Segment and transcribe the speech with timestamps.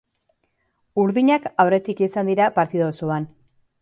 [1.03, 3.29] Urdinak aurretik izan dira partida osoan.